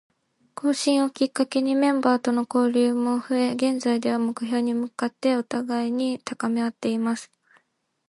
[0.55, 7.31] 更新をきっかけにメンバーとの交流も増え、現在では、目標に向かって互いに高めあっています。